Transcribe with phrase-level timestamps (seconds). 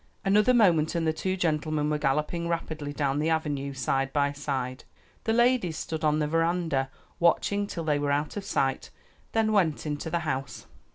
[0.25, 4.83] Another moment and the two gentlemen were galloping rapidly down the avenue side by side.
[5.25, 6.89] The ladies stood on the veranda,
[7.19, 8.89] watching till they were out of sight,
[9.33, 10.65] then went into the house.